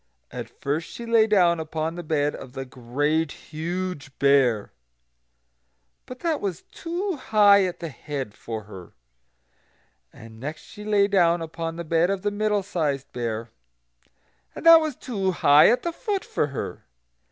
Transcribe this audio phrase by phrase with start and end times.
[0.31, 4.71] And first she lay down upon the bed of the Great Huge Bear;
[6.07, 8.93] but that was too high at the head for her.
[10.11, 13.51] And next she lay down upon the bed of the Middle sized Bear,
[14.55, 16.83] and that was too high at the foot for her.